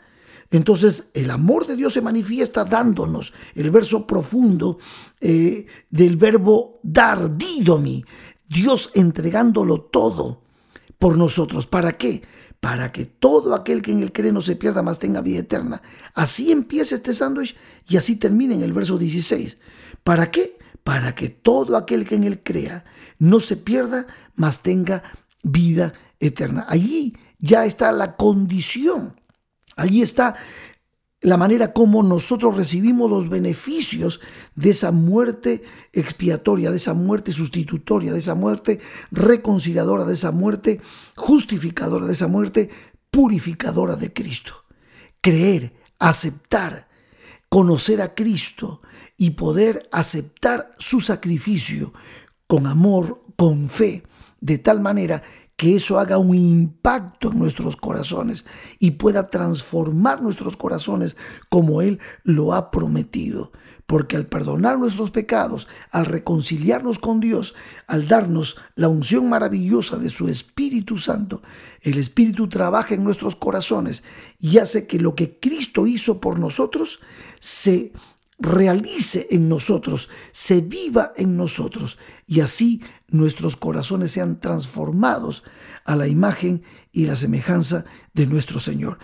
Entonces 0.52 1.10
el 1.14 1.30
amor 1.30 1.68
de 1.68 1.76
Dios 1.76 1.94
se 1.94 2.02
manifiesta 2.02 2.64
dándonos 2.64 3.34
el 3.56 3.70
verso 3.70 4.08
profundo 4.08 4.78
eh, 5.20 5.66
del 5.90 6.18
verbo 6.18 6.80
dar, 6.84 7.38
didomi, 7.38 8.04
Dios 8.48 8.92
entregándolo 8.94 9.82
todo 9.82 10.42
por 10.98 11.18
nosotros. 11.18 11.68
¿Para 11.68 11.98
qué? 11.98 12.24
Para 12.60 12.92
que 12.92 13.06
todo 13.06 13.54
aquel 13.54 13.82
que 13.82 13.92
en 13.92 14.02
él 14.02 14.12
cree 14.12 14.32
no 14.32 14.42
se 14.42 14.56
pierda, 14.56 14.82
más 14.82 15.00
tenga 15.00 15.22
vida 15.22 15.40
eterna. 15.40 15.82
Así 16.14 16.52
empieza 16.52 16.96
este 16.96 17.14
sándwich 17.14 17.56
y 17.88 17.98
así 17.98 18.16
termina 18.16 18.56
en 18.56 18.64
el 18.64 18.74
verso 18.74 18.98
16. 18.98 19.58
¿Para 20.04 20.32
qué? 20.32 20.58
Para 20.84 21.14
que 21.14 21.30
todo 21.30 21.76
aquel 21.76 22.08
que 22.08 22.16
en 22.16 22.24
él 22.24 22.42
crea 22.42 22.86
no 23.20 23.40
se 23.40 23.58
pierda, 23.58 24.08
más 24.36 24.64
tenga 24.64 25.04
vida 25.44 25.94
eterna. 26.20 26.66
Allí 26.68 27.16
ya 27.40 27.66
está 27.66 27.92
la 27.92 28.16
condición 28.16 29.16
Allí 29.78 30.02
está 30.02 30.36
la 31.22 31.38
manera 31.38 31.74
como 31.74 32.04
nosotros 32.04 32.56
recibimos 32.56 33.10
los 33.10 33.30
beneficios 33.30 34.20
de 34.56 34.72
esa 34.72 34.92
muerte 34.92 35.64
expiatoria, 35.94 36.70
de 36.70 36.78
esa 36.78 36.94
muerte 36.94 37.32
sustitutoria, 37.32 38.12
de 38.12 38.20
esa 38.20 38.36
muerte 38.36 38.80
reconciliadora, 39.12 40.04
de 40.06 40.14
esa 40.14 40.32
muerte 40.32 40.82
justificadora, 41.16 42.06
de 42.06 42.14
esa 42.14 42.28
muerte 42.28 42.70
purificadora 43.10 43.96
de 43.96 44.14
Cristo. 44.14 44.66
Creer, 45.22 45.74
aceptar, 46.00 46.88
conocer 47.50 48.02
a 48.02 48.14
Cristo 48.14 48.82
y 49.16 49.32
poder 49.32 49.88
aceptar 49.92 50.76
su 50.78 51.02
sacrificio 51.02 51.94
con 52.46 52.68
amor, 52.68 53.24
con 53.36 53.70
fe, 53.70 54.04
de 54.40 54.60
tal 54.60 54.82
manera 54.82 55.24
que 55.58 55.74
eso 55.76 56.00
haga 56.00 56.20
un 56.20 56.36
impacto 56.36 57.32
en 57.32 57.40
nuestros 57.40 57.76
corazones 57.76 58.46
y 58.78 58.92
pueda 58.92 59.30
transformar 59.30 60.22
nuestros 60.22 60.56
corazones 60.56 61.18
como 61.50 61.82
Él 61.82 62.00
lo 62.24 62.54
ha 62.54 62.70
prometido. 62.70 63.52
Porque 63.88 64.18
al 64.18 64.28
perdonar 64.28 64.78
nuestros 64.78 65.12
pecados, 65.12 65.68
al 65.92 66.06
reconciliarnos 66.06 67.00
con 67.00 67.20
Dios, 67.20 67.56
al 67.88 68.08
darnos 68.08 68.58
la 68.76 68.88
unción 68.88 69.30
maravillosa 69.30 69.98
de 69.98 70.10
su 70.10 70.28
Espíritu 70.28 70.98
Santo, 70.98 71.42
el 71.82 71.98
Espíritu 71.98 72.48
trabaja 72.50 72.94
en 72.94 73.04
nuestros 73.04 73.36
corazones 73.36 74.04
y 74.40 74.60
hace 74.60 74.86
que 74.86 75.00
lo 75.00 75.16
que 75.16 75.40
Cristo 75.40 75.88
hizo 75.88 76.22
por 76.22 76.38
nosotros 76.38 77.00
se 77.40 77.94
realice 78.40 79.28
en 79.32 79.50
nosotros, 79.50 80.10
se 80.32 80.62
viva 80.62 81.14
en 81.16 81.38
nosotros 81.38 81.98
y 82.28 82.42
así 82.42 82.82
nuestros 83.08 83.58
corazones 83.58 84.12
sean 84.12 84.40
transformados 84.40 85.44
a 85.86 85.96
la 85.96 86.08
imagen 86.08 86.64
y 86.92 87.06
la 87.06 87.16
semejanza 87.16 87.86
de 88.14 88.28
nuestro 88.28 88.60
Señor. 88.60 89.00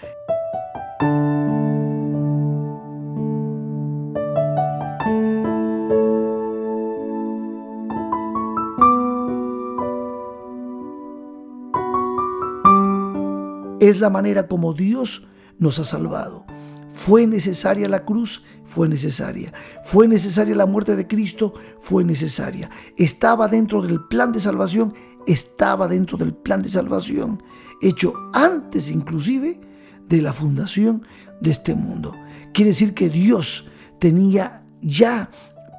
Es 13.80 14.00
la 14.00 14.10
manera 14.10 14.48
como 14.48 14.74
Dios 14.74 15.28
nos 15.60 15.78
ha 15.78 15.84
salvado. 15.84 16.46
Fue 16.94 17.26
necesaria 17.26 17.90
la 17.90 18.06
cruz, 18.06 18.44
fue 18.64 18.88
necesaria. 18.88 19.52
Fue 19.84 20.08
necesaria 20.08 20.56
la 20.56 20.68
muerte 20.68 20.96
de 20.96 21.08
Cristo, 21.08 21.54
fue 21.80 22.04
necesaria. 22.04 22.70
Estaba 22.96 23.48
dentro 23.48 23.82
del 23.82 24.00
plan 24.06 24.32
de 24.32 24.40
salvación, 24.40 24.94
estaba 25.26 25.88
dentro 25.88 26.18
del 26.18 26.34
plan 26.34 26.62
de 26.62 26.70
salvación, 26.70 27.42
hecho 27.82 28.14
antes 28.34 28.92
inclusive 28.92 29.60
de 30.08 30.22
la 30.22 30.34
fundación 30.34 31.06
de 31.42 31.52
este 31.52 31.74
mundo. 31.74 32.16
Quiere 32.54 32.70
decir 32.70 32.94
que 32.94 33.10
Dios 33.10 33.68
tenía 34.00 34.64
ya 34.82 35.32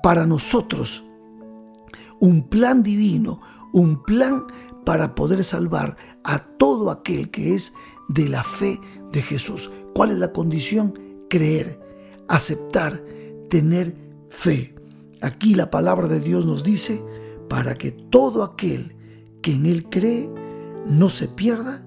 para 0.02 0.26
nosotros 0.26 1.04
un 2.20 2.48
plan 2.48 2.82
divino, 2.82 3.40
un 3.72 4.02
plan 4.02 4.46
para 4.84 5.14
poder 5.14 5.44
salvar 5.44 5.96
a 6.24 6.40
todo 6.40 6.90
aquel 6.90 7.30
que 7.30 7.54
es 7.54 7.72
de 8.08 8.28
la 8.28 8.42
fe 8.42 8.80
de 9.12 9.22
Jesús. 9.22 9.70
¿Cuál 9.94 10.10
es 10.10 10.18
la 10.18 10.32
condición? 10.32 11.03
Creer, 11.34 11.80
aceptar, 12.28 13.02
tener 13.50 13.96
fe. 14.30 14.76
Aquí 15.20 15.56
la 15.56 15.68
palabra 15.68 16.06
de 16.06 16.20
Dios 16.20 16.46
nos 16.46 16.62
dice, 16.62 17.04
para 17.48 17.74
que 17.74 17.90
todo 17.90 18.44
aquel 18.44 18.94
que 19.42 19.52
en 19.52 19.66
Él 19.66 19.90
cree 19.90 20.30
no 20.86 21.10
se 21.10 21.26
pierda, 21.26 21.84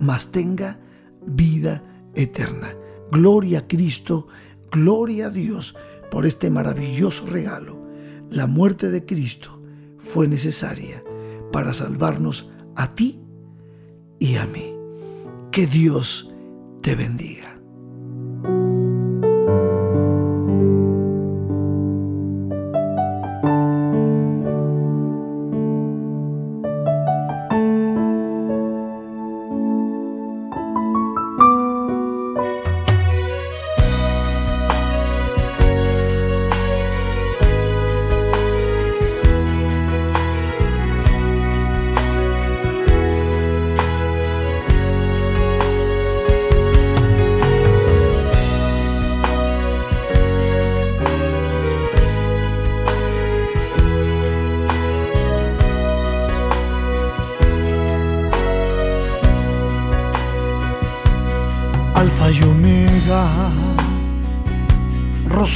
mas 0.00 0.32
tenga 0.32 0.80
vida 1.26 1.84
eterna. 2.14 2.74
Gloria 3.12 3.58
a 3.58 3.68
Cristo, 3.68 4.28
gloria 4.70 5.26
a 5.26 5.30
Dios 5.30 5.76
por 6.10 6.24
este 6.24 6.48
maravilloso 6.48 7.26
regalo. 7.26 7.76
La 8.30 8.46
muerte 8.46 8.90
de 8.90 9.04
Cristo 9.04 9.60
fue 9.98 10.26
necesaria 10.26 11.04
para 11.52 11.74
salvarnos 11.74 12.48
a 12.76 12.94
ti 12.94 13.20
y 14.18 14.36
a 14.36 14.46
mí. 14.46 14.74
Que 15.52 15.66
Dios 15.66 16.32
te 16.80 16.94
bendiga. 16.94 17.45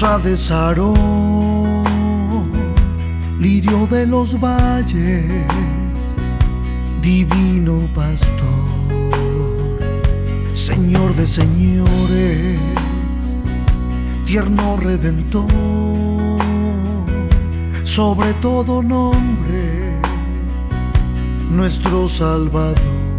De 0.01 0.35
Sarón, 0.35 1.83
lirio 3.39 3.87
de 3.87 4.07
los 4.07 4.41
valles, 4.41 5.45
divino 7.03 7.87
pastor, 7.95 9.11
Señor 10.55 11.15
de 11.17 11.27
señores, 11.27 12.59
tierno 14.25 14.79
redentor, 14.79 15.45
sobre 17.85 18.33
todo 18.41 18.83
nombre, 18.83 20.01
nuestro 21.51 22.09
Salvador. 22.09 23.10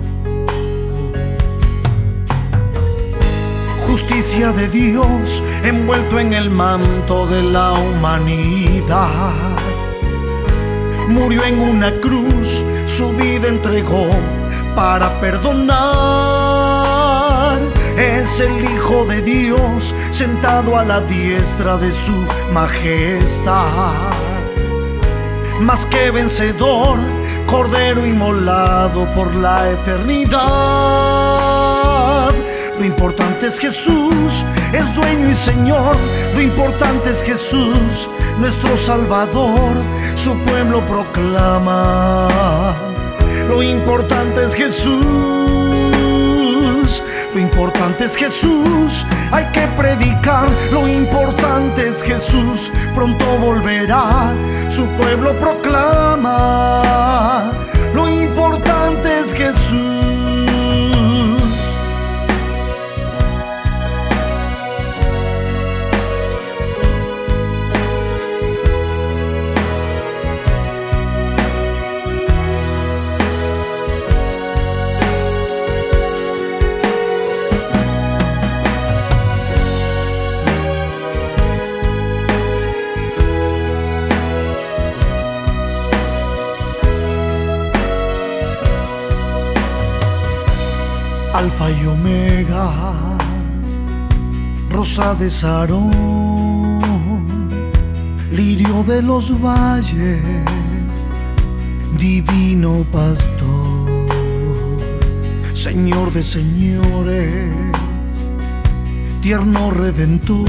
Justicia 3.92 4.54
de 4.54 4.70
Dios 4.70 5.44
envuelto 5.66 6.18
en 6.18 6.32
el 6.32 6.50
manto 6.50 7.28
de 7.28 7.42
la 7.42 7.74
humanidad. 7.74 9.34
Murió 11.10 11.44
en 11.44 11.60
una 11.60 11.92
cruz, 12.00 12.64
su 12.86 13.12
vida 13.18 13.50
entregó 13.50 14.08
para 14.78 15.10
perdonar. 15.20 15.82
Es 17.98 18.40
el 18.40 18.64
Hijo 18.64 19.04
de 19.04 19.22
Dios 19.22 19.94
sentado 20.12 20.78
a 20.78 20.86
la 20.86 21.02
diestra 21.02 21.76
de 21.76 21.92
su 21.92 22.16
majestad. 22.54 24.14
Más 25.60 25.86
que 25.88 26.12
vencedor, 26.12 26.98
cordero 27.46 28.08
inmolado 28.08 29.06
por 29.14 29.36
la 29.36 29.70
eternidad 29.70 31.31
lo 32.82 32.88
importante 32.88 33.46
es 33.46 33.60
Jesús, 33.60 34.44
es 34.74 34.96
dueño 34.96 35.30
y 35.30 35.36
Señor. 35.36 35.96
Lo 36.34 36.42
importante 36.42 37.12
es 37.12 37.22
Jesús, 37.22 38.10
nuestro 38.40 38.76
Salvador. 38.76 39.78
Su 40.16 40.36
pueblo 40.40 40.82
proclama. 40.88 42.28
Lo 43.48 43.62
importante 43.62 44.46
es 44.48 44.56
Jesús, 44.56 44.98
Lo 47.36 47.40
importante 47.40 48.06
es 48.06 48.16
Jesús, 48.16 49.06
hay 49.32 49.46
que 49.54 49.68
predicar. 49.78 50.50
Lo 50.72 50.88
importante 50.88 51.88
es 51.88 52.02
Jesús, 52.02 52.72
pronto 52.96 53.38
volverá. 53.38 54.34
Su 54.70 54.88
pueblo 54.98 55.34
proclama. 55.34 56.82
Lo 57.94 58.10
importante 58.10 59.20
es 59.20 59.36
Jesús. 59.36 60.01
Alfa 91.42 91.72
y 91.72 91.86
Omega, 91.88 92.72
Rosa 94.70 95.16
de 95.16 95.28
Sarón, 95.28 96.80
Lirio 98.32 98.84
de 98.84 99.02
los 99.02 99.32
valles, 99.42 100.22
Divino 101.98 102.86
Pastor, 102.92 103.90
Señor 105.56 106.14
de 106.14 106.22
señores, 106.22 107.52
Tierno 109.24 109.72
Redentor, 109.72 110.46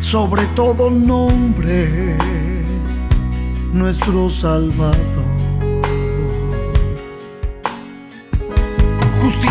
sobre 0.00 0.44
todo 0.54 0.90
nombre, 0.90 2.18
nuestro 3.72 4.28
Salvador. 4.28 5.19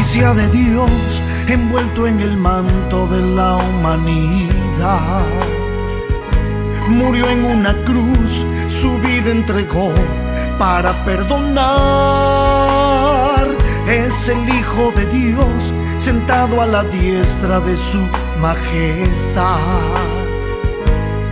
Justicia 0.09 0.33
de 0.33 0.47
Dios 0.47 1.21
envuelto 1.47 2.07
en 2.07 2.19
el 2.19 2.35
manto 2.35 3.05
de 3.05 3.21
la 3.21 3.57
humanidad. 3.57 5.23
Murió 6.87 7.29
en 7.29 7.45
una 7.45 7.75
cruz, 7.83 8.43
su 8.69 8.97
vida 8.97 9.29
entregó 9.29 9.93
para 10.57 10.93
perdonar. 11.05 11.59
Es 13.87 14.29
el 14.29 14.49
Hijo 14.49 14.91
de 14.95 15.05
Dios 15.11 15.71
sentado 15.99 16.59
a 16.59 16.65
la 16.65 16.83
diestra 16.85 17.59
de 17.59 17.77
su 17.77 18.01
majestad. 18.41 19.59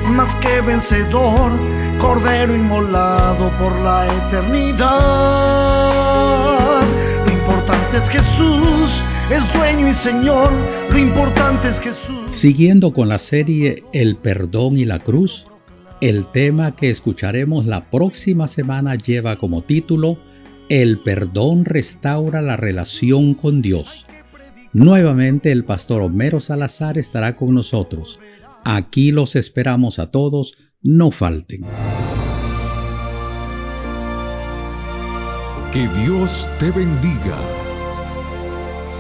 Más 0.06 0.36
que 0.36 0.62
vencedor, 0.62 1.52
cordero 2.00 2.54
inmolado 2.54 3.50
por 3.58 3.72
la 3.80 4.06
eternidad 4.06 5.97
importante 7.98 8.20
es 8.20 8.26
Jesús, 8.28 9.04
es 9.32 9.54
dueño 9.54 9.90
y 9.90 9.94
Señor, 9.94 10.52
lo 10.92 11.00
importante 11.00 11.70
es 11.70 11.80
Jesús. 11.80 12.30
Siguiendo 12.32 12.94
con 12.94 13.10
la 13.10 13.18
serie 13.18 13.84
El 13.92 14.18
perdón 14.18 14.78
y 14.78 14.86
la 14.86 15.00
cruz, 15.00 15.48
el 16.00 16.26
tema 16.32 16.76
que 16.76 16.92
escucharemos 16.92 17.66
la 17.66 17.90
próxima 17.90 18.48
semana 18.48 18.94
lleva 18.96 19.38
como 19.38 19.64
título 19.64 20.20
El 20.70 21.00
perdón 21.00 21.66
restaura 21.66 22.44
la 22.44 22.56
relación 22.56 23.34
con 23.34 23.64
Dios. 23.64 24.06
Nuevamente 24.74 25.52
el 25.52 25.64
pastor 25.64 26.04
Homero 26.04 26.40
Salazar 26.40 27.00
estará 27.00 27.36
con 27.36 27.56
nosotros. 27.56 28.20
Aquí 28.64 29.12
los 29.12 29.36
esperamos 29.36 29.98
a 29.98 30.12
todos, 30.12 30.56
no 30.84 31.10
falten. 31.10 31.62
Que 35.72 35.88
Dios 36.04 36.48
te 36.60 36.70
bendiga. 36.70 37.57